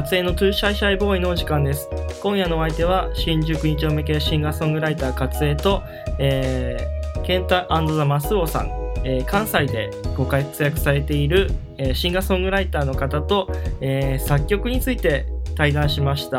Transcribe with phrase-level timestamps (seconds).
[0.00, 1.86] 活営の Too Shy Shy Boy のおお時間です。
[2.22, 5.82] 今夜のお相手は、新宿2丁目系シンガーソングライター活営と、
[6.18, 8.70] えー、ケンタザ・マスオさん、
[9.04, 13.52] えー関西でご活躍されている、えーシンガーソングライターの方と、
[13.82, 16.38] えー作曲について対談しました。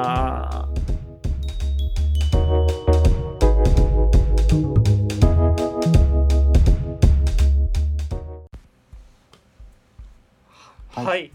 [10.90, 11.32] はいはい、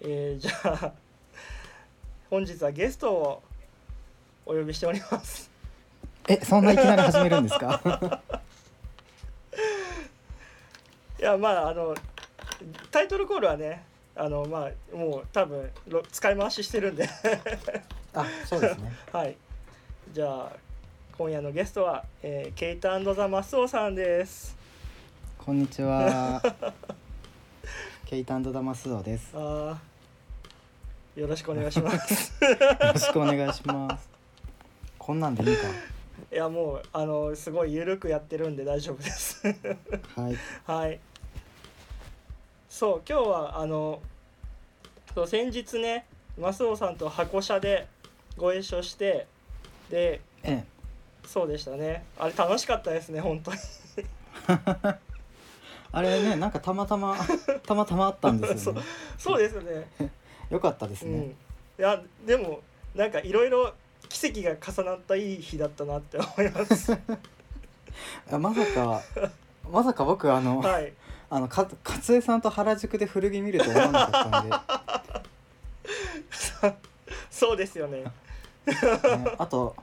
[0.00, 1.01] えーじゃあ
[2.32, 3.42] 本日はゲストを
[4.46, 5.50] お呼びしております。
[6.26, 7.78] えそんないきなり始めるんですか？
[11.20, 11.94] いやまああの
[12.90, 13.84] タイトルコールはね
[14.16, 17.06] あのまあもう多分ろ使い回ししてるんで。
[18.16, 18.90] あそうですね。
[19.12, 19.36] はい。
[20.14, 20.52] じゃあ
[21.18, 24.56] 今夜のゲストは、えーケイタザ・マスオさんです。
[25.36, 26.40] こんにちは。
[28.06, 29.32] ケイタンドダマスオです。
[29.34, 29.91] よあー
[31.14, 32.32] よろしくお願いします。
[32.40, 34.08] ろしくお願いします。
[34.98, 35.68] こんなんでいいか。
[36.32, 39.46] いやもうあのすごい緩くやってるんで大丈夫です。
[40.16, 40.36] はい。
[40.64, 41.00] はい。
[42.70, 44.00] そう今日はあの
[45.14, 46.06] そう先日ね
[46.40, 47.86] マスオさんと箱車で
[48.38, 49.26] ご一緒して
[49.90, 50.64] でえ
[51.26, 52.04] そうでしたね。
[52.18, 53.58] あれ楽しかったですね本当に。
[53.98, 54.04] え
[55.92, 57.18] あれねなんかたまたま
[57.66, 58.80] たまたまあったんですよね。
[59.18, 59.86] そうですね
[60.52, 61.12] よかったですうん。
[61.12, 61.34] ね
[61.78, 62.60] い、やでも
[62.94, 63.72] なんかいろいろ
[64.08, 66.92] 奇跡が重なったいい日だったなって思います。
[68.30, 69.02] あ まさか
[69.70, 70.92] まさか僕あの、はい。
[71.30, 74.56] あのか勝江さんと原宿で古着見ると思わなかったんで、
[77.30, 78.04] そうですよね。
[78.04, 78.12] ね、
[79.38, 79.74] あと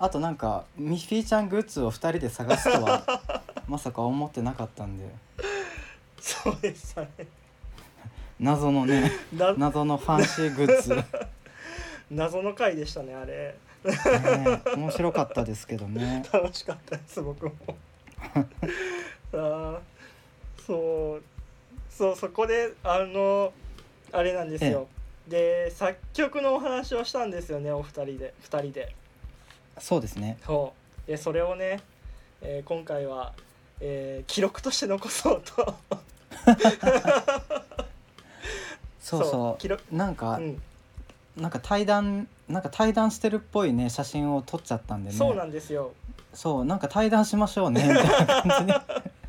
[0.00, 3.22] あとなんかミッフィーちゃんグッズを2人で探すとは
[3.68, 5.08] まさか思ってなかったんで。
[6.20, 7.08] そうでしたね
[8.38, 11.06] 謎のね な謎のファンシーグッズ、ね、
[12.10, 13.54] 謎の回でしたねあれ。
[14.76, 16.24] 面白かったですけどね。
[16.32, 17.52] 楽しかったです僕も。
[19.32, 19.78] あー
[20.66, 21.22] そう
[21.88, 23.52] そうそこであの
[24.12, 24.88] あれなんですよ。
[25.28, 28.94] で作曲のお話をしたんですよねお二人で二人で。
[29.78, 30.38] そうですね。
[30.44, 30.74] そ
[31.06, 31.10] う。
[31.10, 31.80] でそれをね、
[32.42, 33.32] えー今回は、
[33.80, 35.74] えー記録として残そうと
[39.06, 39.60] そうそう。
[39.60, 39.82] 記録。
[39.92, 40.60] なんか、うん。
[41.36, 45.16] なんか対談なんか対談してるっぽいね写真を撮っちゃったんでね。
[45.16, 45.92] そうなんですよ。
[46.34, 48.74] そうなんか対談しましょうねみたいな感じで。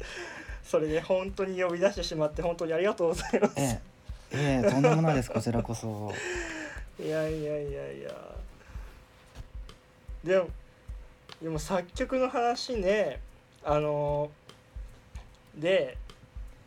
[0.66, 3.54] それで本当に呼び出してしまって本当にありがとうございます。
[3.58, 3.82] ええ。
[4.32, 6.12] ええとんでもないですこちらこそ。
[7.00, 8.12] いやいやいやいや。
[10.24, 10.48] でも
[11.42, 13.20] でも作曲の話ね。
[13.64, 14.32] あの
[15.56, 15.98] で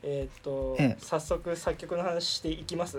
[0.02, 0.96] えーっと、ええ。
[1.00, 2.98] 早速作曲の話していきます？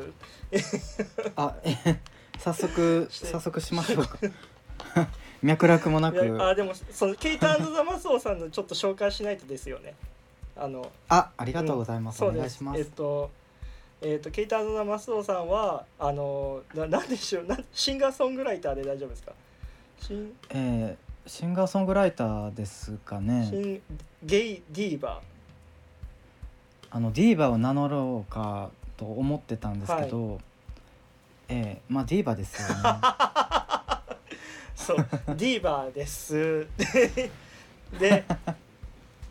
[1.36, 2.00] あええ
[2.40, 4.18] 早速早速しましょうか。
[5.42, 9.96] 脈絡もないくやあでもそのケイタザ・マスオさんのちょっと紹介しないとですよね。
[10.56, 12.80] あのあありがとうございます、そうお願いします。
[12.80, 13.32] えっと
[14.02, 19.34] えっとケイタザ・マスオさんはあのななんでしょうなんシンガーソングライターで大丈夫ですか？
[20.00, 20.34] シン？
[20.50, 23.82] えーシンガーソングライターですかシねン
[24.24, 25.22] ゲイディーバ
[26.92, 30.40] あのディーバを名乗ろうかと思ってたんですけど、
[31.50, 32.84] ええまあディーバですよね。
[34.76, 36.68] そうディーバーです。
[36.78, 37.30] で
[38.00, 38.26] で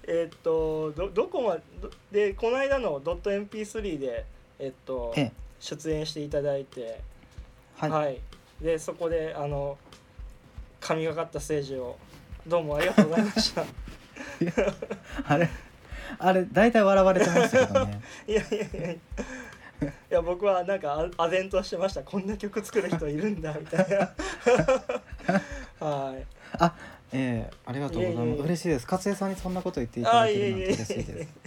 [0.07, 4.25] えっとどどこまどでこの間のドット MP3 で
[4.59, 5.33] えっとええ。
[5.61, 7.01] 出演していただいて
[7.77, 8.21] はい、
[8.63, 9.79] でそこであの
[10.81, 11.97] 神がかったステージを
[12.47, 13.65] どうもありがとうございました。
[15.25, 15.49] あれ？
[16.19, 18.01] あれ大体笑われてましたけどね。
[18.27, 18.99] いやいやいやい
[20.11, 20.23] や。
[20.23, 22.03] 僕はなんかあ唖然としてました。
[22.03, 23.87] こんな曲作る人いるんだみたい
[25.79, 25.81] な。
[25.87, 26.27] はい。
[27.13, 28.43] ええありがとうございます。
[28.43, 28.87] 嬉しいです。
[28.91, 31.29] 勝江さんにそんなこと言っていただけるなんて嬉しいです。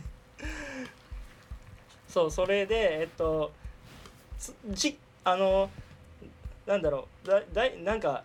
[2.10, 3.52] そうそれでえっと
[4.38, 5.70] つじあの
[6.66, 7.28] なんだろう。
[7.28, 8.24] だだいなんか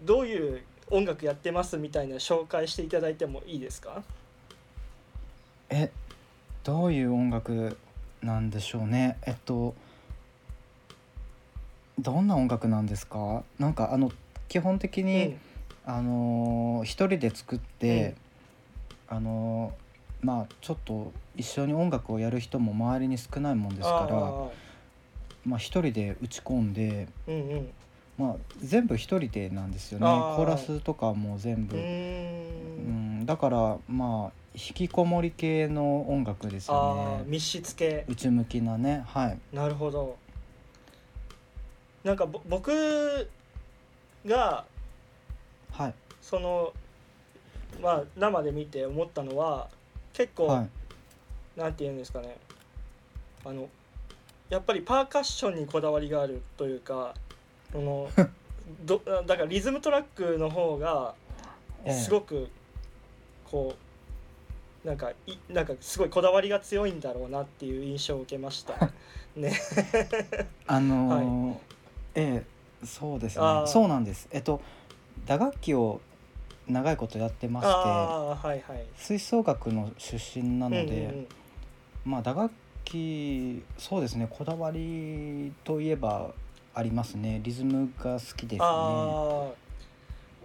[0.00, 4.02] どういう音楽やってますみたいな紹介していただいてもいいですか？
[5.70, 5.90] え
[6.64, 7.76] どういう音楽
[8.22, 9.16] なんでしょうね。
[9.26, 9.74] えっと
[11.98, 13.42] どんな音楽なんですか？
[13.58, 14.12] なんかあの
[14.48, 15.36] 基本的に、
[15.84, 18.14] あのー一人で作って、
[19.08, 24.48] あのーまあちょっと一緒に音楽をやる人も周りに少ないもんですからあ
[25.44, 27.70] まあ一人で打ち込んで、ーうんうん。
[28.18, 30.06] まあ、全部一人でなんですよね。
[30.06, 37.18] コーラスとかも全部、うん、だからまあ引きこもり系の音楽ですあよね。
[37.20, 38.04] あ密室系。
[38.08, 39.04] 内向きなね。
[39.06, 39.38] はい。
[39.52, 40.16] なるほど。
[42.04, 43.28] なんかぼ僕
[44.26, 44.64] が
[45.72, 45.94] はい。
[46.20, 46.72] その
[47.82, 49.68] まあ生で見て思ったのは
[50.12, 50.68] 結構、はい。
[51.60, 52.36] なんて言うんですかね。
[53.44, 53.68] あの
[54.48, 57.14] やっぱりパーカッションにこだわりがあるというか
[57.70, 58.10] その
[58.84, 61.14] どだからリズムトラックの方が
[61.84, 61.92] ええ。
[61.92, 62.48] すごく
[63.44, 63.87] こう
[64.88, 68.90] なんかいなんかすごいこだわりが強いんだろうなっていう印象を受けました。
[69.36, 69.52] ね。
[70.66, 71.56] あのー
[72.14, 72.42] え
[72.82, 73.44] えそうですね。
[73.66, 74.28] そうなんです。
[74.30, 74.62] えっと
[75.26, 76.00] 打楽器を
[76.66, 78.86] 長いことやってましてはいはい。
[78.96, 81.28] 吹奏楽の出身なので、うんうんうん。
[82.06, 82.50] まあ打楽
[82.84, 86.32] 器そうですねこだわりといえば
[86.72, 87.40] ありますね。
[87.42, 89.67] リズムが好きですね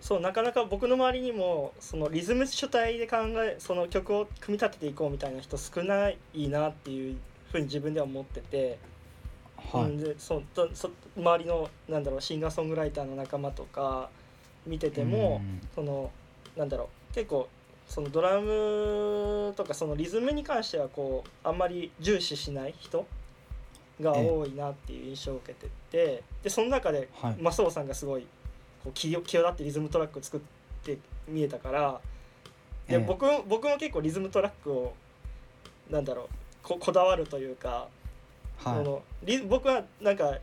[0.03, 7.17] そうなかなか僕の周りにもそのリズム主体で考えその曲を組み立てていこうみたいな人少ないなっていう
[7.49, 8.77] ふうに自分では思ってて、
[9.71, 14.09] はい、うん、でそそ周りのなんだろうシンガーソングライターの仲間とか
[14.67, 15.61] 見てても、うん。
[15.73, 16.11] その
[16.57, 17.47] なんだろう結構
[17.87, 23.05] そのドラムとかそのリズムに関してはこうあんまり重視しない人
[24.01, 26.23] が多いなっていう印象を受けてて。
[26.43, 27.35] でその中ではい。
[27.39, 28.27] マスオさんがすごい
[28.83, 30.39] こう際際立ってリズムトラックを作っ
[30.83, 30.97] て
[31.27, 32.01] 見えたから
[32.87, 32.99] で、ええ。
[32.99, 34.93] 僕僕も結構リズムトラックを
[35.89, 36.27] なんだろう
[36.63, 37.87] ここだわるというか、
[38.61, 38.83] そはい。
[38.83, 40.37] のリ僕はなんか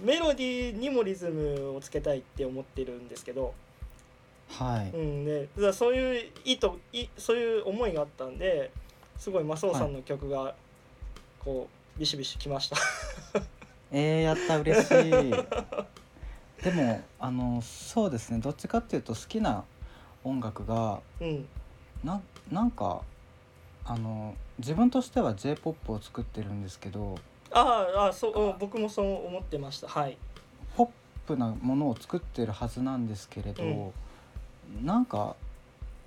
[0.00, 3.54] メロディーにもリズムをつけたいって思ってるんですけど、
[4.48, 8.70] はい、うんでだそういう意図いそういう思いがあったんで
[9.18, 10.54] すごいマスオさんの曲が
[11.38, 12.76] こうビシビシきました。
[13.92, 15.34] えー、やった嬉しい
[16.62, 18.38] でもあのそうですね。
[18.38, 19.64] どっちかっていうと好きな
[20.22, 21.46] 音楽がうん、
[22.02, 22.20] な
[22.50, 23.02] なんか
[23.84, 27.18] あの自分としては j p o p を作ってるんですけど
[27.50, 29.88] あああそううん僕もそう思ってました。
[29.88, 30.16] はい。
[30.76, 30.88] ポッ
[31.26, 33.92] プなものを作ってるはずなんですけれど、
[34.82, 35.36] なんか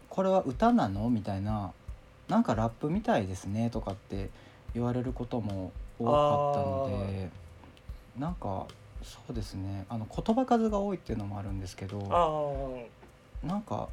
[0.09, 1.09] これは歌なの？
[1.09, 1.71] みたいな
[2.27, 4.29] なんかラップみたいですねとかって
[4.73, 7.29] 言われることも多かったので
[8.17, 8.65] なんか
[9.07, 9.85] そうですね。
[9.89, 11.97] あの言葉数が多いっていうのもあるんですけど
[13.43, 13.87] なんか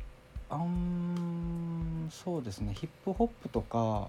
[0.51, 2.75] あんそうですね。
[2.75, 4.09] ヒップホップとか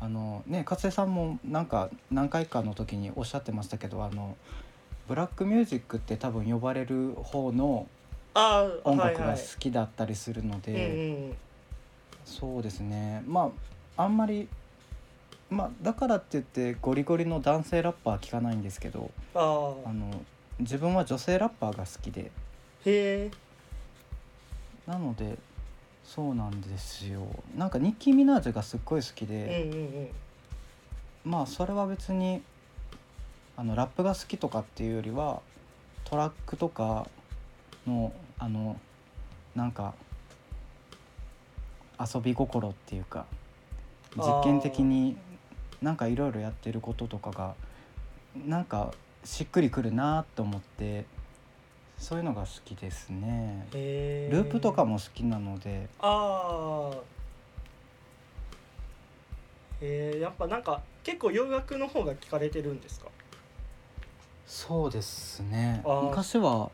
[0.00, 4.36] あのね勝江さんもなんか何回かの時におっしゃってましたけどあの
[5.08, 7.86] ブラックミュージックって多分呼ばれる方の
[8.84, 9.14] 音はいはい。
[9.14, 11.36] 楽が好きだったりするので、うんうん。
[12.24, 13.22] そうですね。
[13.26, 13.50] ま
[13.96, 14.48] ああんまり
[15.50, 20.22] まあだからって言ってゴリゴリの男性ラッパーは聞かないんですけどあの
[20.60, 22.22] 自分は女性ラッパーが好きで。
[22.22, 22.30] へ
[22.86, 23.30] え。
[24.86, 25.38] なので
[26.04, 27.22] そうなんですよ。
[27.56, 30.10] なんかニッキー・ミナージュがすっごい好きうんで、うんうん。
[31.24, 32.42] まあそれは別に
[33.56, 35.40] あのラップが好きとかっていうよりは
[36.04, 37.06] トラックとか
[37.86, 38.78] のあの
[39.54, 39.94] なんか
[41.98, 43.26] 遊び心っていうか
[44.16, 45.16] 実験的に
[45.82, 47.54] なんかいろいろやってることとかが
[48.46, 48.92] なんか
[49.24, 51.04] しっくりくるなと思って
[51.98, 53.66] そういうのが好きですね。
[53.72, 55.88] ループとかも好きなので。
[56.00, 56.96] ああ
[59.82, 63.06] へえやっぱなんか結構洋楽の方が聞かれてるんですか？
[64.46, 65.82] そうですね。
[65.84, 66.70] 昔は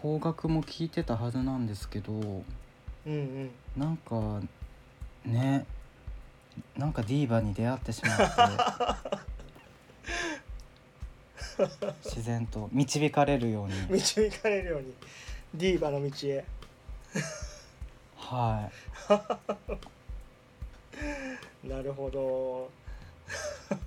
[0.00, 2.42] 邦楽も聞いてたはずなんですけどうん
[3.06, 3.50] うん。
[3.76, 4.40] なんか
[5.24, 5.66] ね
[6.76, 8.24] なんかディーバに出会ってしまって
[12.04, 13.74] 自然と導かれるように。
[13.90, 14.94] 導かれるように。
[15.54, 16.44] ディーバの道へ。
[18.16, 18.70] は
[21.64, 21.66] い。
[21.68, 22.70] なるほど。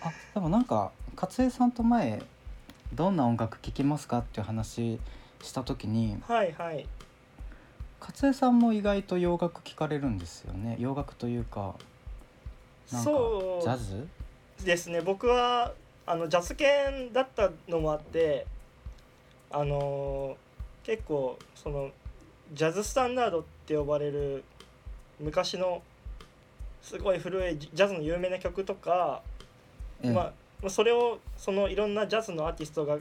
[0.00, 2.22] あでもなんか勝江さんと前
[2.94, 4.98] どんな音楽聴きますかっていう話
[5.42, 6.86] した時にはいはい
[8.00, 10.76] 勝江さんも意外と洋楽聴かれるんですよね。
[10.78, 11.74] 洋楽というか
[12.92, 13.62] なんかそう。
[13.62, 14.06] ジャズ？
[14.64, 15.00] ですね。
[15.00, 15.72] 僕は
[16.06, 18.46] あのジャズ犬だったのもあって
[19.50, 20.48] あのー
[20.84, 21.90] 結構その
[22.54, 24.42] ジャズスタンダードって呼ばれる
[25.20, 25.82] 昔の
[26.80, 29.20] すごい古いジャズの有名な曲とか、
[30.02, 30.10] ええ。
[30.12, 30.32] ま
[30.64, 32.96] あ、それをそのいろんなジャズのアーティストが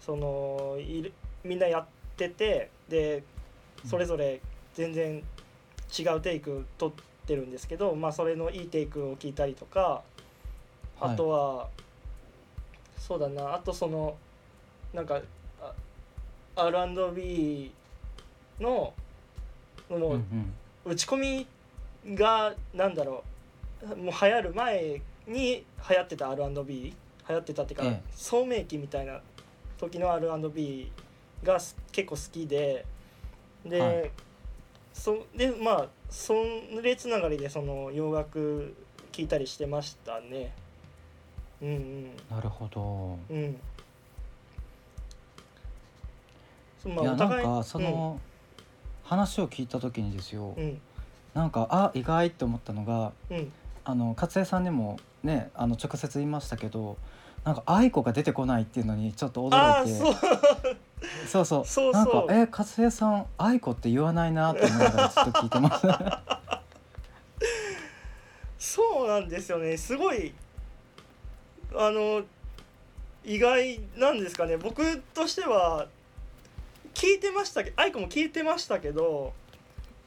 [0.00, 1.12] そのいる
[1.42, 3.24] みんなやっててで
[3.86, 4.40] それぞれ
[4.74, 5.22] 全然
[5.98, 10.02] 違うテイク取ってるんですけど、まあ、それのいいテイクを聞いたりとか
[11.00, 11.68] あとは、
[12.98, 13.54] そうだな。
[13.54, 14.16] あとその
[14.92, 15.20] なんか
[15.60, 15.72] あ
[16.56, 17.70] R&B
[18.58, 18.94] の
[19.90, 20.20] もう
[20.90, 23.22] 打ち込みがなんだろ
[23.82, 23.96] う。
[23.96, 26.94] もう流行る前に流行ってた R&B
[27.28, 28.02] 流行ってたっていうか、ええ。
[28.14, 29.20] 聡明期みたいな
[29.78, 30.90] 時の R&B
[31.44, 32.86] がす結構好きで
[33.68, 34.10] で、はい。
[34.92, 36.34] そでまあそ
[36.82, 38.74] れつながりでその洋楽
[39.12, 40.52] 聴いたりしてましたね。
[41.62, 43.18] うんなるほど。
[43.30, 43.60] うん。
[46.94, 48.20] まいやなんかその
[49.02, 50.62] 話を聞いた時にですよ、うん。
[50.62, 50.80] うん
[51.34, 53.52] なんかあ意外って思ったのがうん。
[53.84, 56.96] あの勝江さんにもねあの直接言いましたけど
[57.44, 60.76] なんか愛子が出てこないっていうのにちょっとああ驚いて
[61.26, 61.66] そうそう。
[61.66, 65.86] そうなんかえ勝江さん愛子って言わないなと思いながらずっと聞いてます。
[68.76, 69.76] そうなんですよね。
[69.76, 70.34] すごい
[71.74, 72.22] あの
[73.24, 74.56] 意外なんですかね。
[74.56, 75.88] 僕としては
[76.94, 79.34] 聞いてましたけど愛子も聞いてましたけど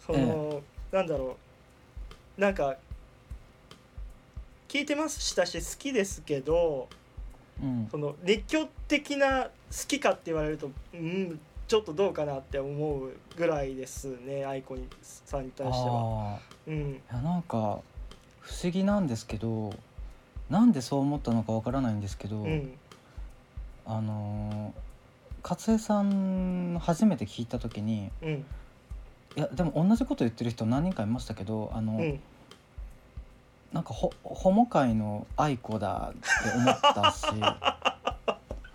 [0.06, 1.38] その、なんだろ
[2.38, 2.42] う。
[2.42, 2.78] なんか
[4.68, 6.88] 聞いてましたし好きですけど
[7.62, 7.88] うん。
[7.92, 9.52] その熱狂的な好
[9.88, 16.36] きかって言われるとうんちょっとどうかなって思うぐらいですね愛子にさんに対しては。
[16.36, 17.02] あうん。
[17.10, 17.80] あいやなんか
[18.42, 19.74] 不思議なんですけど
[20.50, 22.74] なんでそう思ったのかわからないんですけど、うん。
[23.86, 24.90] あのー
[25.42, 28.30] 勝江さん初めて聞いた時にうん。
[28.32, 32.20] いやでも同じこと言ってる人何人かいましたけどあの、うん。
[33.72, 37.28] なんかホホモ界の愛子だって思ったし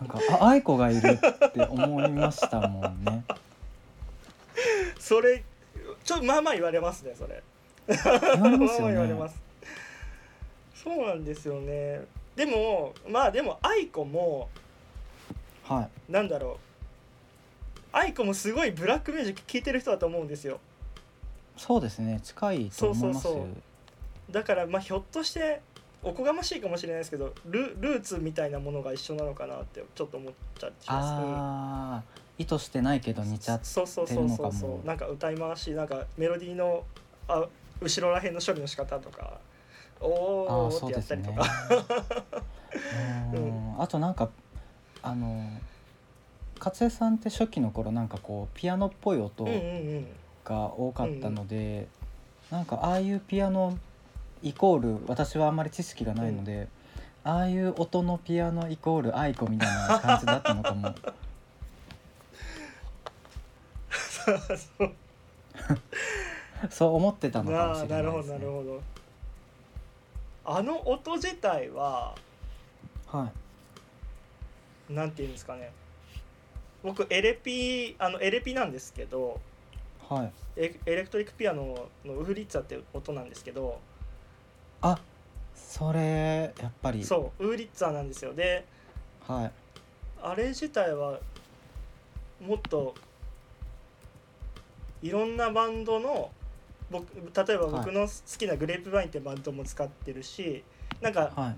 [0.09, 3.25] なんかあ愛子がいるって思いましたもんね。
[4.99, 5.43] それ
[6.05, 7.43] ちょっとまあまあ言われますねそれ。
[7.89, 7.97] 言
[8.43, 9.29] われますよまあまあ言われねま。
[9.29, 9.37] す。
[10.75, 12.03] そうなんですよね。
[12.37, 14.49] でもまあでも愛子も
[15.65, 16.13] はい。
[16.13, 16.57] なんだろう。
[17.93, 20.61] 愛子もすごいブラックミュージック聴いてる人だと思うんですよ。
[21.57, 22.21] そうですね。
[22.23, 24.33] 近いと思いますそうそう。
[24.33, 25.61] だからまあひょっとして
[26.05, 30.87] おこがましいかもしれないですけどルルーツみたいなものが一緒なのかなってちょっと思っちゃいます。
[30.91, 32.03] ああ
[32.37, 34.87] 意図してないけど似ちゃっそうそうそうそうそう。
[34.87, 36.85] なんか歌い回しなんかメロディーの
[37.27, 37.47] あ
[37.81, 39.39] 後ろらへんの処理の仕方とか
[40.01, 41.43] おああーってやったりとか。
[43.33, 43.81] う うん。
[43.81, 44.29] あとなんか
[45.03, 45.49] あの
[46.59, 49.61] 勝江さんって初期の頃なんかこうピアノっぽい音うんうんう
[50.01, 50.07] ん。
[50.45, 51.89] が多かったので、
[52.51, 53.79] なんかああいうピアノ
[54.45, 56.69] イコール私はあんまり知識がないので、
[57.25, 60.95] ああいう音のピアノイコール愛子みたいな感じだったのかも。
[63.97, 64.33] そ
[64.85, 64.93] う
[66.71, 68.39] そう思ってたのかもなしれなるほどないですね。
[68.39, 68.83] なるほど
[70.47, 72.15] あの音自体は
[73.07, 73.33] は
[74.91, 74.93] い。
[74.93, 75.73] なんていうんですかね。
[76.83, 79.41] 僕エレピあのエレピなんですけど
[80.07, 80.33] はい。
[80.61, 83.81] エエレクトリックピアノのウフリッツァって音なんですけど
[84.85, 84.99] あ
[85.55, 87.03] それやっぱり。
[87.03, 88.35] そうウーリッツァなんですよ。
[88.35, 88.67] で
[89.27, 89.51] はい。
[90.23, 91.19] あれ自体は
[92.41, 92.95] もっと
[95.03, 96.31] いろんなバンドの
[96.91, 100.63] 僕例えば僕の好きなグレープバインってバンドも使ってるし
[101.01, 101.57] なんかはい。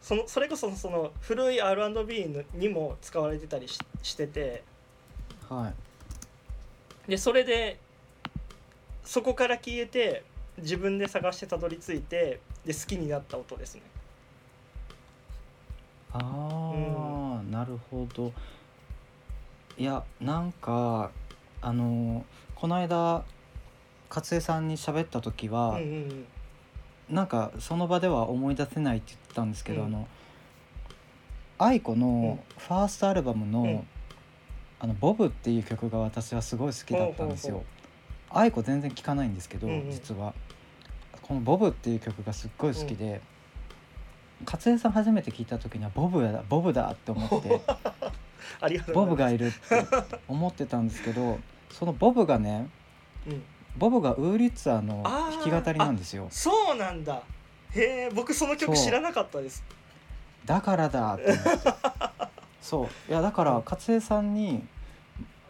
[0.00, 4.62] そのそれこそその古い R&B にも使われてたりししてて
[5.48, 5.72] は
[7.06, 7.10] い。
[7.10, 7.80] でそれで
[9.04, 10.22] そこから消えて
[10.58, 13.80] 自分で探してたどり着いてで好きになった音ですね。
[16.12, 18.30] ああ、なるほど。
[19.78, 21.10] いやなんか
[21.62, 23.24] あのこの間
[24.10, 26.26] 勝江さんに喋った時うんは、うんうん。
[27.08, 29.86] なんかその場では思い出せないって言ってたんですけど、うん。
[29.86, 30.08] あの
[31.56, 32.00] 愛子うん。
[32.00, 33.86] のファーストアルバムの「うん。
[34.78, 37.64] あのボブ」っていう曲が私はすごい好きだったんですよ。
[38.28, 39.90] 愛子全然聴かないんですけど、うんうん。
[39.90, 40.34] 実は
[41.28, 43.20] この「ボブ」っていう曲がすっごい好きで、
[44.44, 47.60] 勝江さん初めて聞いた時には「ボブだボブだ」って思って。
[48.94, 49.84] ボブがいいるって
[50.26, 51.38] 思ってたんですけど
[51.70, 52.68] そのボブがね。
[53.26, 53.42] うん。
[53.76, 56.26] ボブがウーリッツァーの弾き語りなんですよ。
[56.30, 57.22] そうなんだ。
[57.74, 59.62] へえ僕その曲知らなかったです。
[60.44, 61.74] だからだって思って。
[62.62, 63.10] そう。
[63.10, 64.66] いやだから勝江さんに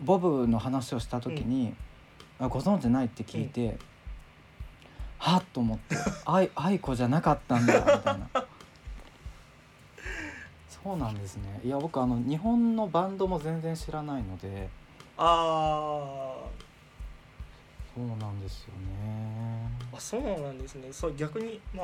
[0.00, 1.75] ボブの話をした時に
[2.40, 3.78] 「あご存知ない?」って聞いて、
[5.18, 8.28] はっと思って「愛愛子じゃなかったんだ」みたいな。
[10.68, 11.60] そうなんですね。
[11.64, 14.68] いや僕あの日本のバンドも全然知らないので。
[15.16, 16.37] あ
[17.94, 19.70] そうなんですよね。
[19.92, 20.92] ーあそうなんですね。
[20.92, 21.82] そう逆にま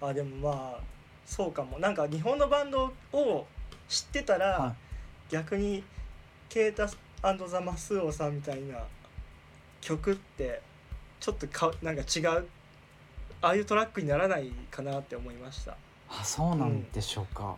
[0.00, 0.80] ああでもまあ
[1.26, 1.78] そうかも。
[1.80, 3.46] なんか日本のバンドを
[3.88, 4.74] 知ってたら、はい。
[5.30, 5.84] 逆に
[6.48, 8.78] ケイタザ・マスオさんみたいな
[9.80, 10.60] 曲って
[11.20, 12.46] ちょっとかなんか違う
[13.42, 15.76] ああいうトラックにならないかなって思いました。
[16.10, 17.56] あそうなんでしょうか、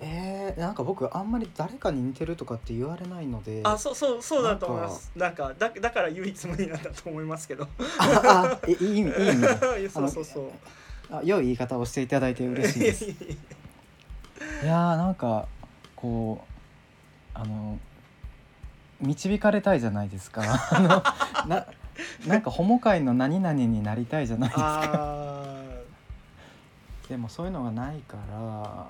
[0.00, 5.10] えー、なんか僕あんまり誰かに似てるとかって言われないのであそうそうそうだと思います。
[5.16, 7.66] なんかだだから唯一無二なんだと思いますけど。
[7.98, 9.40] ああいいい意味いい意味。
[9.82, 10.50] でそうそうそう。
[11.10, 13.04] あ良い言い方をしていただいて嬉しいです。
[13.12, 13.16] い
[14.64, 15.46] やーなんか
[15.94, 16.44] こ
[17.34, 17.78] うあの
[19.00, 20.42] 導かれたいじゃないですか。
[20.70, 21.66] あのな
[22.26, 24.80] なんかホモ界の何々になりたいじゃないですか。
[24.92, 25.62] あ
[27.08, 28.86] でもそういうのがないから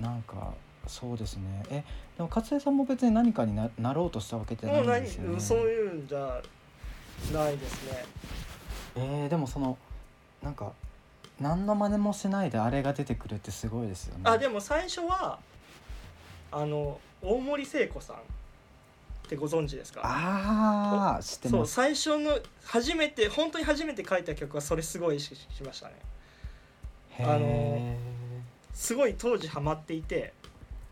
[0.00, 0.52] なんか
[0.86, 1.62] そうですね。
[1.70, 1.84] え
[2.16, 5.40] でも勝江さんも別に何かにななろうとしたわけじゃないですよね。
[5.40, 6.42] そういうんじゃ
[7.32, 8.04] ないですね。
[8.96, 9.78] えー、でもその
[10.42, 10.72] なんか
[11.40, 14.22] 何の真似もしないであれが出てくるってすごいですよね。
[14.24, 15.38] あでも最初は
[16.50, 18.16] あの大森聖子さん
[19.32, 20.00] ってご存知ですか？
[20.04, 25.94] ああ知ってそうます最初の初めて本当に初めて書いた曲はそれすごい意識しましたね。
[27.10, 27.96] へあのー
[28.74, 30.32] すごい当時ハマっていて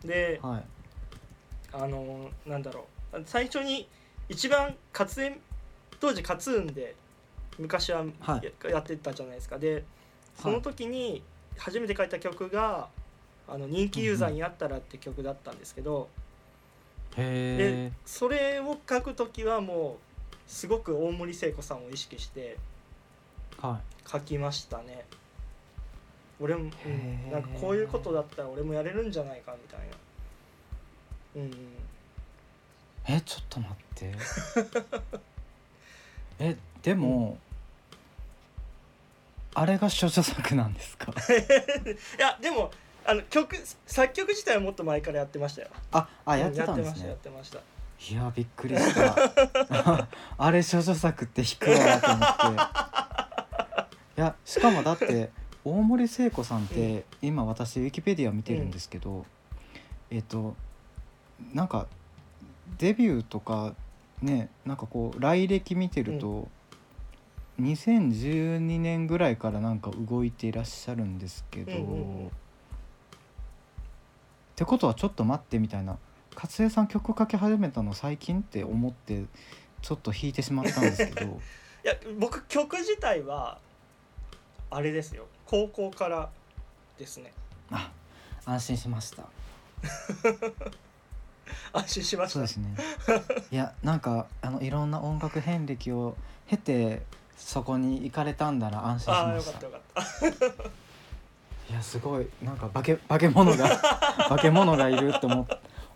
[0.04, 0.64] ではい。
[1.72, 3.88] あのなんだろう最初に
[4.28, 5.38] 一番活演
[6.00, 6.94] 当時カツーンで
[7.58, 8.70] 昔ははい。
[8.70, 9.58] や,、ってたじゃないですか。
[9.58, 9.84] で
[10.40, 11.22] その時に
[11.58, 12.88] 初めて書いた曲が
[13.48, 16.19] 「あの人気ユーザーに会ったら」って曲だったんですけど、へ
[17.16, 22.56] でそれを書く時はもうすごく大森聖子さんを意識して
[24.10, 25.04] 書きましたね。
[26.40, 27.32] 俺も、うへん、ー。
[27.32, 29.96] なんかこういうことだったら俺もやれるんじゃないかみたいな。
[31.36, 31.56] うんうん。
[33.06, 34.14] えちょっと待って。
[36.40, 37.38] えでも、
[39.54, 41.12] あれが処女作なんですか？
[42.18, 42.70] いやでも
[43.10, 45.68] あの曲作曲自体はもっと前からやってましたよ。
[45.90, 47.10] ああやってたんですね。
[47.10, 50.08] ってましたいやびっくりした。
[50.38, 52.54] あれ処女作って引くわと思っ
[54.14, 54.20] て。
[54.22, 55.30] いやしかもだって
[55.64, 59.26] 大森聖子さんって、今私ウィキペディア見てるんですけど、
[60.08, 60.54] えっ、と
[61.52, 61.88] なんか
[62.78, 63.74] デビューとか
[64.22, 66.48] ねなんかこう来歴見てると、
[67.60, 72.30] 2012年ぐらいからなんか動いていらっしゃるんですけど、うんうんうん
[74.60, 75.96] ってことはちょっと待ってみたいな。
[76.36, 79.24] 勝江さん曲書き始めたの最近って思って
[79.80, 81.40] ちょっと弾いてしまったんですけど。
[81.82, 83.56] いや僕曲自体は
[84.70, 85.24] あれですよ。
[85.46, 86.28] 高校から
[86.98, 87.32] ですね。
[87.70, 87.90] あ
[88.44, 89.22] 安心しました。
[91.72, 92.32] 安心しました？
[92.34, 92.76] そうですね。
[93.50, 96.18] いやなんかあのいろんな音楽遍歴を
[96.48, 97.00] 経て
[97.38, 99.66] そこに行かれたんだら安心しああました。
[99.66, 99.80] よかっ
[100.20, 100.70] たよかった
[101.70, 103.78] いやすごいなんか化け化け物が
[104.28, 105.46] 化け物がいるって思っ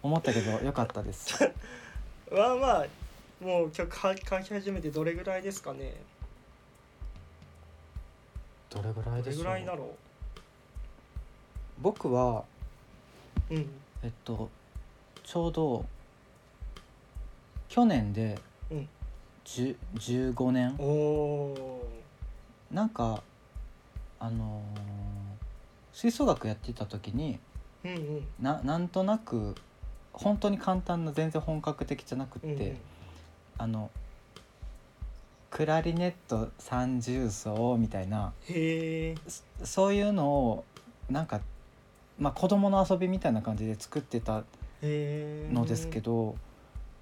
[0.03, 1.35] 思ったけどよかったです。
[2.31, 2.87] まあまあ
[3.45, 5.95] もう曲は書き始めてどれぐらいですかね。
[8.71, 9.43] どれぐらいどれでしょう？
[9.43, 9.97] ぐらいだろ
[11.81, 12.45] 僕は
[13.51, 13.71] ううん。
[14.05, 14.49] えっと
[15.25, 15.85] ちょうど
[17.69, 18.39] 去年で
[18.71, 18.89] うん。
[19.45, 20.77] 10 15年？
[20.79, 21.89] おお
[22.71, 23.23] なんか
[24.21, 25.14] あのー
[25.95, 28.27] 吹奏楽やってた時にーうんうん。
[28.41, 29.55] ななんとなく
[30.13, 32.77] 本当に簡単な全然本格的じゃなくって、うんうん。
[33.59, 33.91] あの
[35.51, 38.33] クラリネット三重奏みたいな
[39.29, 40.65] そそういうのを
[41.09, 41.41] なんか
[42.19, 44.43] まあ子供の遊びみたいな感じで作ってた
[44.83, 46.35] のですけど、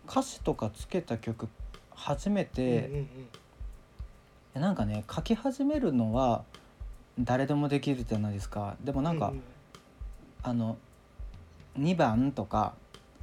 [0.06, 1.48] 歌詞とかつけた曲
[1.90, 3.08] 初めて、うんうん
[4.54, 6.44] なんかね書き始めるのは
[7.18, 8.76] 誰でもできるじゃないですか。
[8.82, 9.40] でもなんか、うう
[10.42, 10.76] あの
[11.78, 12.74] 2番とか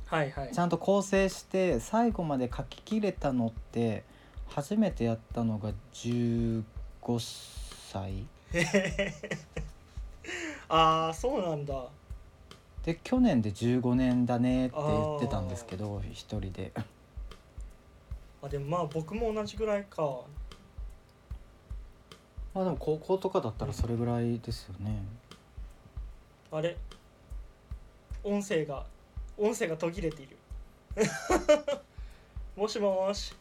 [0.09, 0.51] はいはい。
[0.51, 4.03] ちゃんと構成して最後まで書ききれたのって
[4.47, 6.63] 初めてやったのが15
[7.91, 8.25] 歳。
[10.67, 11.85] ああそうなんだ。
[12.83, 16.71] で去年で15年だねって言ってたんですけど一人で。
[18.41, 20.21] あでもまあ僕も同じぐらいか
[22.59, 25.01] まあでも高校とかだったらそれぐらいですよね。
[26.51, 26.75] あれ？
[28.21, 28.85] 音声が
[29.37, 30.35] 音声が途切れている。
[32.57, 33.33] もしもし。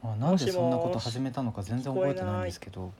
[0.00, 2.92] まあなんでそんなこと始めたのか全然覚えてないんですけど。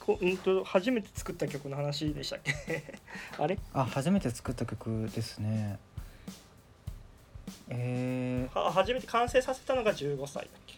[0.00, 2.52] こうんと初めて作った曲の話でしたっけ？
[3.42, 3.58] あれ？
[3.72, 5.78] あ初めて作った曲ですね
[7.68, 10.74] えー、は初めて完成させたのが15歳だっけ？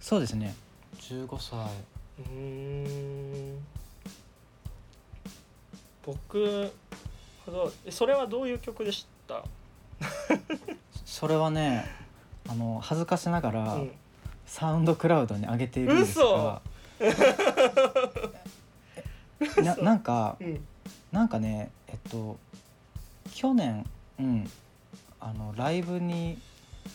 [0.00, 0.54] そうですね。
[1.00, 1.58] 15歳。
[2.20, 3.58] うーん。
[6.04, 6.72] 僕
[7.90, 9.42] それはどういう曲でした？
[11.04, 11.84] それはね
[12.48, 13.92] あの恥ずかしながら、うん。
[14.46, 16.60] サウンドクラウドに上げているんですが
[19.62, 20.64] ななんかうん。
[21.12, 22.36] なんかねえっと
[23.32, 23.86] 去年
[24.18, 24.50] うん
[25.24, 26.38] あのライブに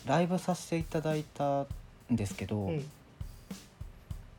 [0.05, 1.67] ライブさせていただいたん
[2.11, 2.85] ですけど、うん。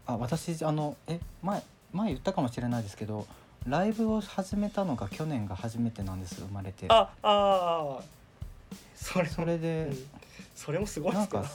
[0.07, 1.61] あ私あのえ前
[1.93, 3.27] 前言ったかもしれないですけど
[3.67, 6.87] ライブを始めたのが去年が初めてなんです生まれて。
[6.89, 8.03] ああー。
[8.95, 9.97] それもそれでうん、
[10.55, 11.49] それもすごいですけなん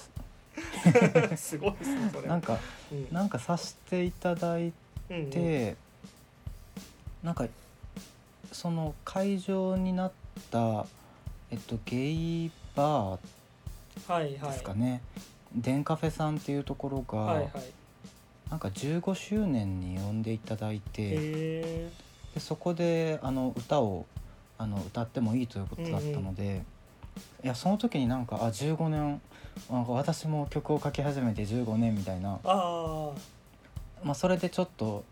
[1.13, 2.27] かど すごいですねそれ。
[2.27, 2.59] なんか
[2.91, 3.07] うん。
[3.13, 4.73] なんかさせていただい
[5.09, 5.29] うんうん。
[5.29, 5.77] て、
[7.23, 7.47] なんか
[8.51, 10.11] その会場になっ
[10.51, 10.85] た
[11.55, 14.51] えっとゲイバーはいはい。
[14.51, 15.01] ですかね、
[15.55, 17.51] デンカフェさんっていうところが、はいはい。
[18.49, 21.89] なんか15周年に呼んでいただいて、で
[22.39, 24.05] そこであの歌を
[24.57, 26.61] あの歌ってもいいということだったので、
[27.41, 29.21] いやその時になんかあ15年
[29.71, 33.11] なんか私も曲を書き始めて15年みたいな、あ
[34.03, 35.05] まあ、それでちょっと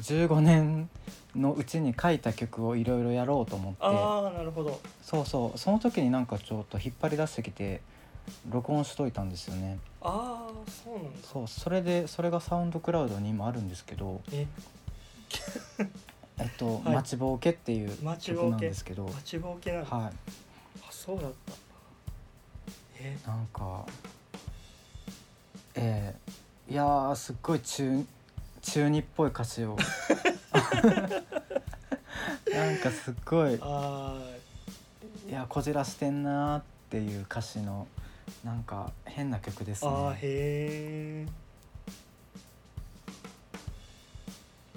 [0.00, 0.88] 15年
[1.34, 3.78] のうちに書いた曲をいろいろやろうと思って。
[3.80, 4.80] あああなるほど。
[5.02, 5.58] そうそう。
[5.58, 7.80] その時になんかちょっと引っ張り出してきて
[8.50, 9.78] 録音しといたんですよね。
[10.00, 11.10] ああそうなんだ。
[11.22, 14.46] そうそれでそれがサウンドクラウドに今あるんですけどえ？
[16.38, 16.94] えっと「はい。
[16.96, 19.04] 待ちぼうけ」っていう曲なんですけど。
[19.04, 19.72] 待ちぼうけ？
[19.72, 20.12] なの、はいあ
[20.90, 21.52] そうだった。
[22.98, 23.16] え？
[23.26, 23.86] なんか
[25.74, 26.14] え
[26.68, 28.04] えいやーすっごい中
[28.66, 29.76] 中二っぽい歌詞を。
[32.52, 33.56] なんかすっごい。
[33.62, 34.20] あ
[35.28, 35.32] い。
[35.32, 37.86] やこじらしてんなーっていう歌詞の
[38.44, 39.90] なんか変な曲ですね。
[40.20, 41.26] へえ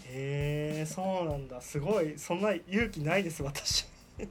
[0.06, 1.60] へえそうなんだ。
[1.60, 2.13] すごい。
[2.17, 3.86] そんな勇気ないです私。
[4.19, 4.28] い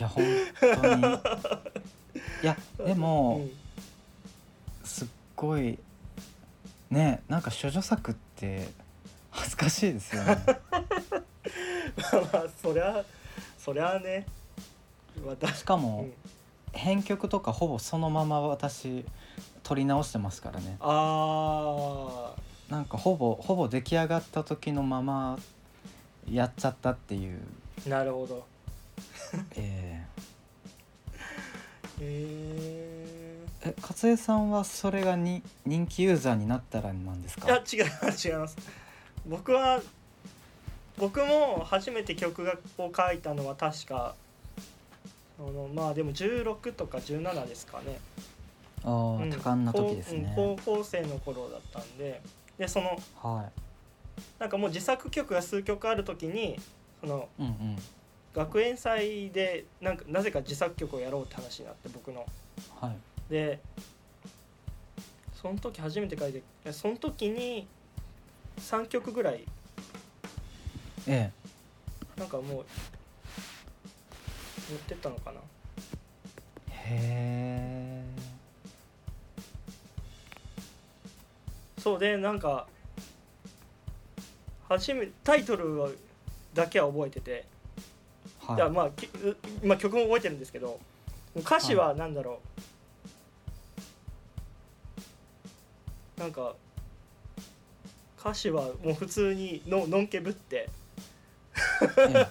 [0.00, 0.24] や本
[0.60, 1.02] 当に。
[2.42, 3.50] いやでも、うん。
[4.82, 5.78] すっごい
[6.90, 8.25] ねなんか処女作って
[9.30, 10.38] 恥ずかしいですよね。
[12.12, 13.04] まあまあそりゃ
[13.58, 14.26] そりゃね。
[15.24, 16.14] 私しかも、うん。
[16.72, 19.04] 編曲とかほぼそのまま私
[19.62, 20.76] 撮り直してますからね。
[20.80, 22.34] あ
[22.68, 25.38] なんかほぼほぼ出来上がった時のまま
[26.30, 27.40] やっちゃったっていう、
[27.86, 28.44] あなるほど。
[29.56, 30.04] え
[32.00, 32.85] へえー
[33.68, 37.48] え勝江さんはそれがに人気ユーザーになったらなんですか？
[37.48, 38.56] いや違います違います。
[39.26, 39.82] 僕は
[40.96, 44.14] 僕も初めて曲がを書いたのは確か
[45.38, 47.98] あのまあでも16とか17ですかね、
[48.84, 49.30] あー、うん。
[49.30, 52.22] 多感な時ですね、高校生の頃だったんで。
[52.56, 53.50] でそのは
[54.38, 56.58] なんかもう自作曲が数曲ある時に
[57.00, 57.76] そのいうんうん。
[58.32, 62.24] 学園祭でなんかなぜか自作曲をやろうって話になって僕の。
[62.80, 62.96] はい
[63.30, 63.60] で
[65.40, 67.66] その時初めて書いてその時に
[68.58, 69.44] 3曲ぐらい
[71.06, 71.30] え
[72.16, 72.64] なんかもう持っ
[74.88, 75.40] てったのかな。
[76.70, 78.04] えへえ。
[81.78, 82.66] そうでなんか
[84.68, 85.90] 初めタイトルは
[86.54, 87.44] だけは覚えてて、
[88.40, 88.56] はい。
[88.70, 88.90] まあ
[89.62, 90.80] まあ曲も覚えてるんですけど
[91.36, 92.60] 歌詞は何だろう、
[96.18, 96.54] なんか
[98.18, 100.68] 歌詞はもう普通にののんけぶって。
[101.98, 102.26] え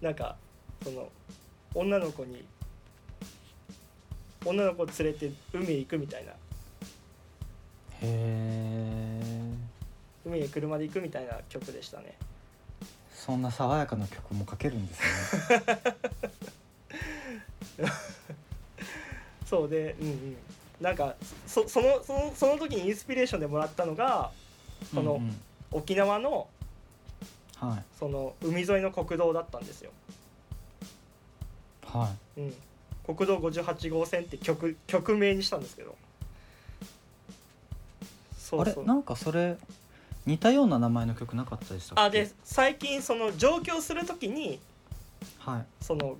[0.00, 0.36] なんか
[0.82, 1.10] その
[1.74, 2.44] 女の子に
[4.44, 6.32] 女の子連れて海へ行くみたいな。
[6.32, 6.36] へ
[8.02, 9.20] え
[10.24, 12.16] 海へ車で行くみたいな曲でしたね。
[13.14, 15.00] そんな爽やかな曲も書けるんです
[15.52, 15.62] ね。
[19.46, 20.36] そうでうんうん
[20.80, 21.14] なんか
[21.46, 24.30] そそのそのその時にインスピレーションでもらったのが
[24.94, 25.40] そのうんうん。
[25.72, 26.48] 沖縄の
[27.56, 27.84] はい。
[27.98, 29.90] その海沿いの国道だったんですよ、
[31.84, 32.54] はうん、
[33.04, 35.90] 国道58号線って曲曲名にしたんですけど。
[35.90, 35.94] い
[38.36, 38.84] そうそう。
[38.84, 38.88] あれ？
[38.88, 39.58] なんかそれ
[40.26, 42.02] 似たような名前の曲なかったでしたっけ？
[42.02, 44.58] あで最近その上京する時に
[45.38, 45.64] はい。
[45.84, 46.16] その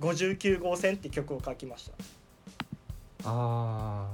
[0.00, 1.92] 59号線って曲を書きました
[3.24, 4.08] あ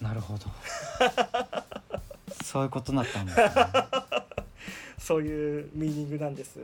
[0.00, 0.46] あなるほど。
[2.44, 3.46] そういうことになったんですね。
[4.98, 6.58] そういうミーニングなんです。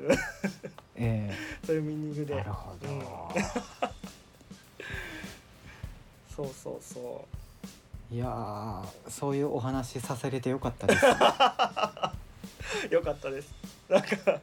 [0.97, 1.33] え
[1.65, 2.35] そういうミーニングで。
[2.35, 3.03] えなるほど、うん。
[6.35, 7.27] そうそうそ
[8.11, 11.07] いやーそういうお話させれてよかったです。
[11.07, 13.55] うよかったです。
[13.89, 14.41] なんか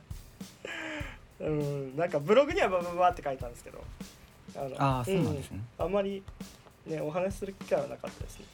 [1.39, 3.83] うんなんかブログにはババババって書いたんですけど
[4.55, 5.91] あのああそうなんですね、あん。
[5.91, 6.23] まり
[6.85, 8.45] ねお話しする機会はなかったですね、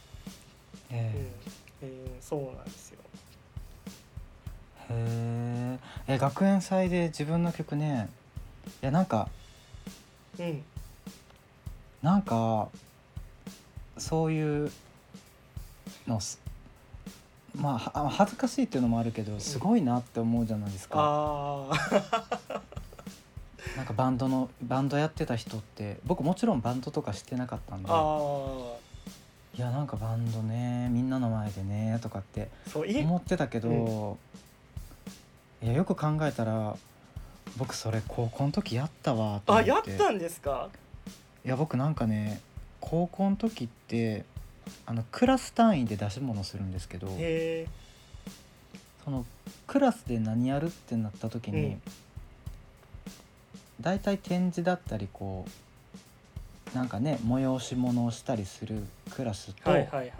[0.91, 0.97] うん。
[0.97, 1.31] え
[1.83, 2.99] えーそうなんですよ。
[4.89, 8.09] ーへええ学園祭で自分の曲ね。
[8.81, 9.29] いやなんか
[10.39, 10.63] うん。
[12.01, 12.69] なんか
[13.97, 14.71] そういう
[16.07, 16.39] のす
[17.55, 21.67] まあは恥ずかしいっていうのもあるけどすごいなって思うじゃないですか、
[23.77, 27.91] なんかバンドのバンドやってた人って僕もちろんバンドとかしてなかったんでい
[29.61, 34.17] やなんかバンドねみんなの前でねとかって思ってたけど、
[35.61, 36.75] いやよく考えたら
[37.57, 39.71] 僕それ高校の時やったわと思って。
[39.71, 40.69] あやったんですか？
[41.45, 42.41] いや僕なんかね
[42.81, 44.25] 高校の時って
[44.85, 47.07] あのクラス単位で出し物するんですけど
[49.03, 49.25] その
[49.67, 51.81] クラスで何やるってなった時に、うん
[53.81, 55.45] 大体展示だったりこ
[56.73, 60.11] うなんかね催し物をしたりするクラスと、はいはいはい。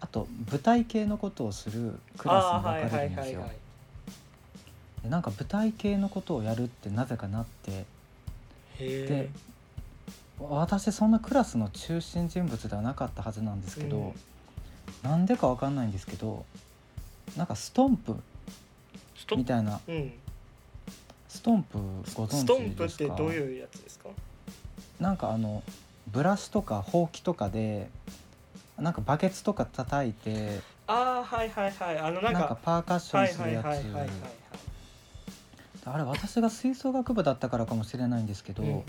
[0.00, 3.50] あと舞台系のことをするクラスに分かはれるんですよ。
[5.02, 7.84] でなんか舞台系のことをやるってなぜかなって。
[8.78, 9.30] で
[10.38, 14.12] 私そんなクラスの中心人物ではなかったはずなんですけど、うん。
[15.02, 16.44] なんでかわかんないんですけど
[17.36, 18.14] なんかストンプ？
[19.34, 20.12] みたいなうん
[21.36, 21.78] ストンプ
[22.14, 22.38] ご存知ですか？
[22.38, 24.08] ストンプってどういうやつですか？
[24.98, 25.62] なんかあの
[26.08, 27.90] ブラシとかほうきとかで
[28.78, 31.98] なんかバケツとか叩いてああはいはいはい。
[31.98, 33.66] あのななんんかかパーカッショはいンするやつ。
[35.88, 38.82] あれ私が吹奏楽部だったからかもしれないんですけど、うん。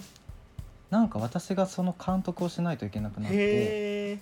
[0.89, 4.19] なんか私がその監督をしないといけなくなって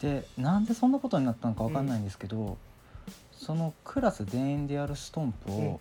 [0.00, 2.58] でなんでそんなことになったのかわかんないんですけど、
[3.32, 5.78] そのクラス全員でやるストンプを、うん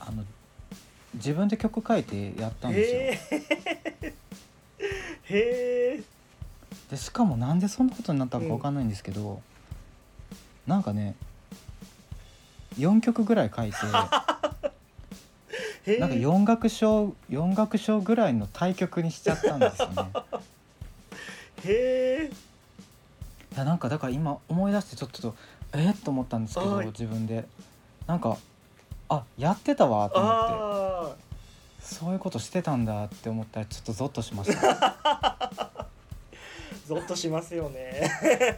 [0.00, 0.24] あの
[1.14, 3.40] 自分で曲書いてやったんですよ。
[5.24, 6.02] へえ
[6.90, 9.42] でしかもなんでそんなことになったのかわかんないんですけど、
[10.66, 11.14] なんかね
[12.78, 13.76] 4曲ぐらい書いて
[15.98, 20.04] なんか4楽章4楽章ぐらいの対曲にしちゃったんですよね。
[21.64, 22.30] へえ
[23.54, 25.34] いやなんかだから今思い出してちょっと
[25.72, 26.86] えっと思ったんですけどはい。
[26.86, 27.46] 自分で。
[28.06, 28.38] なんか
[29.10, 31.16] あやってたわと思って。
[31.24, 31.30] あ
[31.82, 34.78] そういうことしてたんだって思ったらちょっとゾッとしました。
[35.02, 35.86] あ
[36.86, 38.08] ゾッとしますよね。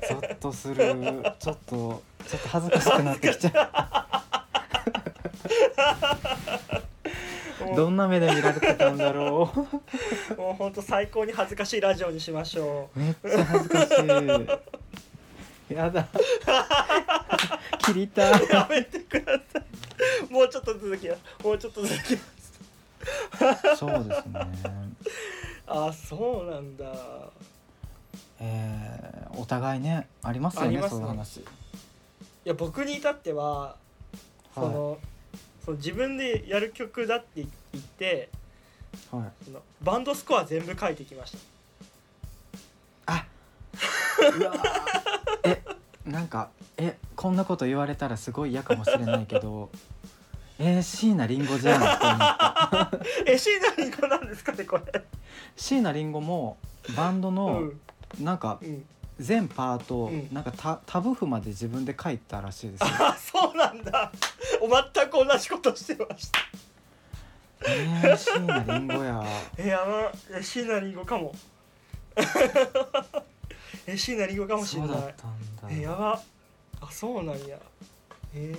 [0.09, 0.77] ゾッとする。
[1.39, 4.07] ちょっとちょっと恥ずかしくなってきちゃ
[7.73, 7.77] う。
[7.77, 9.51] どんな目で見られてたんだろ
[10.37, 12.99] もう本当最高に恥ずかしいラジオにしましょう。
[12.99, 14.03] めっちゃ恥ずかしい
[15.75, 16.07] やだ。
[17.85, 20.33] 切りたうやめてください。
[20.33, 21.45] もうちょっと続きます。
[21.45, 22.23] もうちょっと続きま
[23.57, 23.77] す。
[23.77, 24.41] そうですね
[25.67, 26.85] あそうなんだ。
[28.41, 30.89] えーお互いねありますよねね。
[30.89, 31.41] そういう話。
[31.41, 31.45] い
[32.45, 33.77] や僕に至っては
[34.55, 34.99] その,、
[35.65, 38.29] その自分でやる曲だって言って
[39.11, 39.45] はい。
[39.45, 41.39] そのバンドスコア全部書いてきました。
[43.15, 43.27] あ
[44.39, 44.92] うわー
[45.45, 45.63] え
[46.07, 49.71] なんかえこんなこと言われたらすごい嫌かもしれないけど
[50.59, 52.91] えー、椎名林檎じゃんって思った。
[53.27, 55.03] えシーナリンゴなんですかねこれ。
[55.57, 56.57] 椎名林檎も
[56.97, 57.81] バンドうのん。
[58.21, 58.85] なんかうん。
[59.19, 60.29] 全パート、うん。
[60.33, 62.87] なんかタタブ譜まで自分で書いたらしいですよ。
[63.01, 64.13] あそうなんだ。
[64.61, 66.39] お全く同じことしてました。
[67.67, 69.25] えー、椎名林檎や。
[69.59, 71.35] えやばえシーナリンゴかも
[73.87, 74.91] えシーナリンゴかもしれない。
[74.91, 75.77] そうだったんだ。
[75.77, 76.23] えやば。
[76.81, 77.59] あそうなんや。
[78.35, 78.55] え。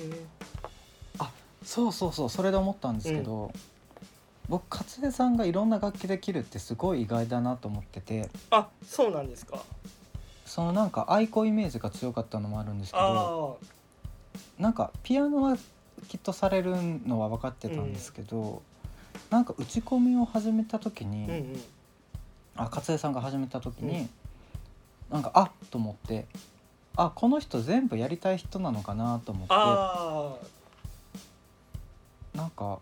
[1.66, 3.54] そうそうそうそれで思ったんですけど、
[4.50, 8.30] 僕勝江さんがいろんな楽器できるってすごい意外だなと思ってて。
[8.52, 9.64] あそうなんですか。
[10.46, 13.58] そのなんか愛好イメージが強かったのもあるんですけど
[14.60, 15.58] あなんかピアノは
[16.10, 16.76] きっとされる
[17.08, 18.62] のは分かってたんですけど、
[19.30, 21.62] なんか打ち込みを始めた時に、あうんうん。
[22.58, 24.10] あ勝江さんが始めた時に、うん
[25.14, 26.26] なんかあっと思って。
[26.96, 29.54] あこの人全部やりたい人なのかなと思って。
[29.56, 30.36] あ
[32.36, 32.80] なんか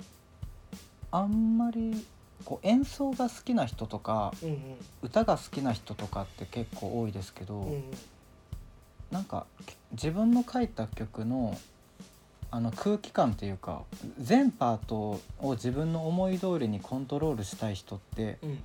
[1.11, 2.05] あんまり
[2.43, 4.57] こう演奏が好きな人とかあうんうん。
[5.01, 7.83] 歌が好きな人とかって結構多いですけど、うんうん。
[9.11, 9.45] なんか
[9.91, 11.57] 自分の書いた曲の
[12.49, 13.83] あの空気感っていうか
[14.19, 18.59] 全パートを自分の思い通りにコントロールしたい人ってうん。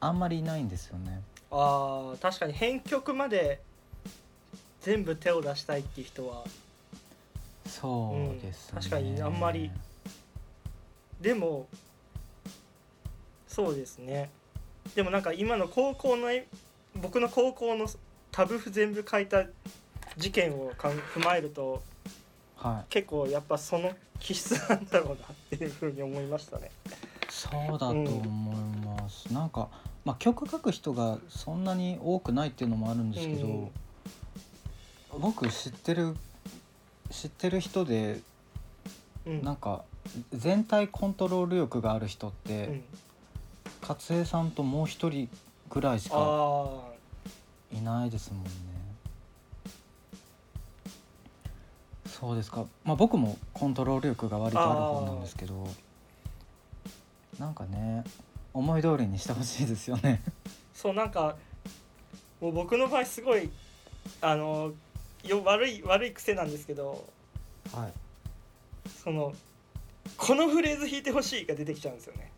[0.00, 1.22] あんまりいないんですよね。
[1.56, 3.60] あー確かに編曲まで
[4.80, 6.44] 全部手を出したいっていう人は。
[7.66, 9.70] そうですね、うん確かにあんまり。
[11.20, 11.68] でも
[13.46, 14.30] そうですね。
[14.94, 16.46] でもなんか今の高校のえ
[16.96, 17.86] 僕の高校の
[18.32, 19.44] タブ譜全部書いた
[20.16, 21.82] 事件をかん踏まえると
[22.56, 22.90] はい。
[22.90, 25.18] 結構やっぱその気質なんだろうなっ
[25.50, 26.70] ていうふうに思いましたね。
[27.28, 29.68] そうだと思います、なんか、
[30.04, 33.70] まあ、曲書く人がそんなに多くないっていうのもあるんですけど、うん
[35.20, 36.16] 僕知ってる
[37.08, 38.20] 知ってる人で
[39.26, 39.84] うん、なんか
[40.32, 42.82] 全体コントロール力がある人っうて、ん、
[43.80, 45.28] 勝江さんともう一人
[45.70, 46.68] ぐらいしかあ
[47.72, 48.50] いないですもんね。
[52.06, 52.66] そうですか。
[52.84, 55.66] まあ僕もコントロール力が割とある方なんですけど
[57.38, 58.04] なんかね
[58.54, 60.22] 思い通りにしてほしいですよね。
[60.26, 60.30] あ
[60.74, 61.36] そうなんか
[62.40, 63.50] もう僕の場合すごい
[64.20, 64.72] あの
[65.24, 67.04] よ悪い悪い癖なんですけど
[67.72, 67.92] はい。
[69.02, 69.34] その
[70.16, 72.30] このフレーズ弾いてほしいが出てきちゃうんですよね。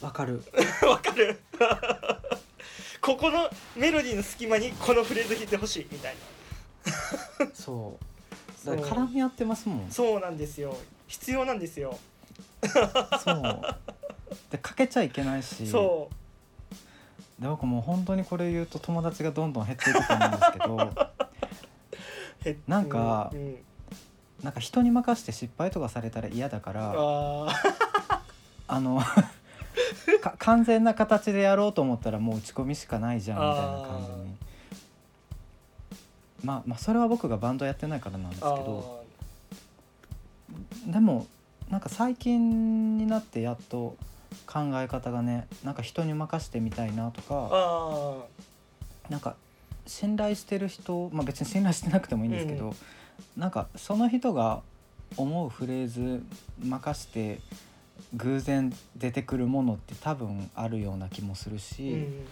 [0.00, 0.42] わかる。
[0.88, 1.40] わかる？
[3.02, 7.46] ここのメロディーの隙間にこのフレーズ弾いてほしいみたいな。
[7.54, 8.04] そう
[8.64, 8.76] そう。
[8.76, 9.90] だから絡み合ってますもん。
[9.90, 10.76] そうなんですよ。
[11.08, 11.98] 必要なんですよ。
[13.24, 13.62] そう
[14.50, 15.66] でかけちゃいけないし。
[15.66, 16.10] そ
[17.38, 22.56] で僕もう本当にこれ言うと友達がどんどん減っていくと思うんですけど。
[22.68, 23.38] なんかうん。
[23.38, 23.56] うん
[24.42, 26.94] なんか人に任せて失敗とかされたら嫌だから
[28.68, 29.00] あの
[30.20, 34.36] か完全な形でやろうと思ったらもう打ち込みしかないじゃんみたいな感じに。
[36.42, 39.04] まあまあそれは僕がバンドやってないからなんですけあど
[40.86, 41.26] でも
[41.68, 43.94] なんか最近になってやっと
[44.46, 48.16] 考え方がねなんか人に任せてみたいなとーかあ
[49.08, 49.36] なんか
[49.86, 52.76] 信頼してる人まあ別に信頼してなくてもいいんですけど、うん
[53.36, 54.62] なんかその人が
[55.16, 56.22] 思うフレーズ
[56.58, 57.38] 任して
[58.14, 62.26] 偶然出てくるものって多分あるような気もするーし、うん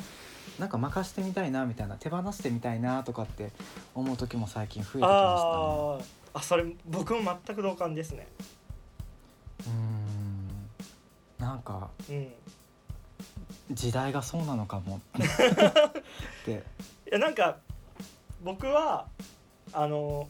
[0.58, 3.52] なんか任してみたいなみたいな手放してみたいなとかって
[3.94, 6.10] 思う時も最近増えてきましたね。
[6.34, 8.26] あそれ僕も全く同感ですね。
[9.60, 9.97] うーん
[11.48, 12.32] なんかうん。
[13.70, 15.00] 時代がそうなのかも。
[15.16, 16.50] って。
[16.50, 17.56] いやなんか
[18.44, 19.06] 僕は
[19.72, 20.28] あの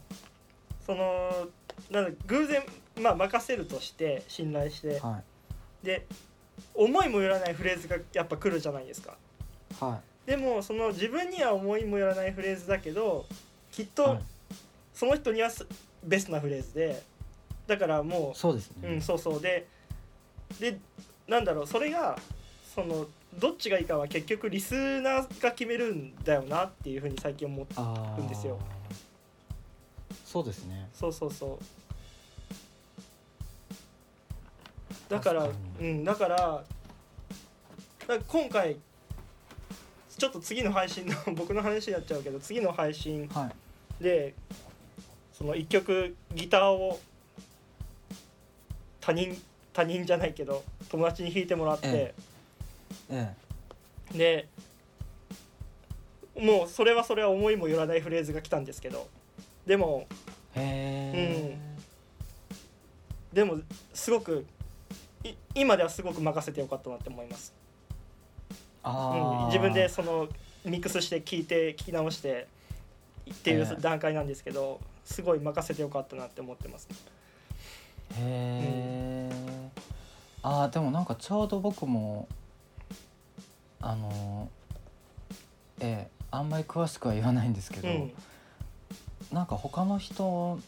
[0.85, 1.47] その
[1.91, 2.63] なんだ偶然
[3.01, 4.97] まあ任せるとして信頼して。
[4.99, 5.21] は
[5.83, 5.85] い。
[5.85, 6.07] で
[6.73, 9.17] 思いもよらないフレーズがやっぱ来るじゃないですか。
[9.79, 13.25] はでもその自分には思いもよらないフレーズだけど
[13.71, 14.19] きっい、とはい、
[14.93, 15.65] その人にはす
[16.03, 17.03] ベストなフレーズで
[17.67, 19.41] だからもそうですね、ううんそうそう。
[19.41, 19.67] で
[20.59, 20.79] で
[21.29, 22.17] なんだろうそれが
[22.73, 23.05] その
[23.37, 28.59] どっちがいいかは結局リスナーが決めるんだよなっていうふうに最近思ってあーんですよ。
[30.25, 30.89] そうですね。
[30.93, 31.63] そうそうそう。
[35.09, 36.63] だからうんだから
[38.27, 38.77] 今回
[40.17, 43.51] ちょっと次の配信の 僕の話になっちゃうけど次の配信は
[43.99, 44.03] い。
[44.03, 44.33] で
[45.33, 46.99] その一曲ギターを
[48.99, 49.39] 他人
[49.73, 52.13] 他人じゃないけど友達に弾いてもらって、
[53.09, 53.33] え
[54.13, 54.47] で
[56.37, 59.07] もうそれはそれは思いもよらないフレーズが来たんですけど。
[59.65, 60.07] でも
[60.55, 61.57] えへえ、
[63.31, 63.59] でも
[63.93, 64.47] すごく
[65.23, 67.53] い今ではすごく任せてよかったなって思います、
[68.81, 70.27] あうん、あ、自分でその
[70.65, 72.47] ミックスして聞いて聞き直して
[73.31, 73.61] っていええ。
[73.61, 76.87] う段階なんですけど、すごい任せてよかったなって思ってます、
[78.17, 79.69] へえ、
[80.43, 82.27] ああでもなんかちょうど僕も
[83.81, 84.49] あの
[85.79, 88.11] ええあんまり詳しくは言わないんですけど、うん。
[89.31, 90.59] なんか他の人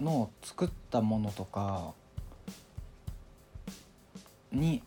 [0.00, 1.92] の作ったものとか
[4.52, 4.82] に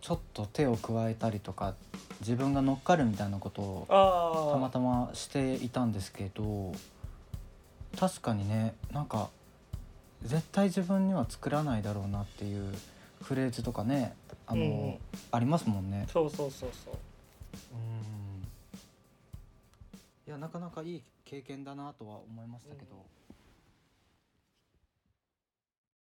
[0.00, 1.74] ちょっと手を加えたりとか
[2.20, 6.72] 自分が乗っかるみたいなことをたまたましていたんですけど
[7.98, 9.30] 確かにねなんか
[10.24, 12.74] 絶対自分には作らないだろうなっていう
[13.22, 14.14] フレーズとかね
[14.46, 14.94] あの、うん
[15.30, 16.06] ありますもんね。
[16.12, 16.94] そうそうそうそう
[17.72, 18.42] うん
[20.26, 23.04] いやなかなかいい経験だなとは思いましたけど。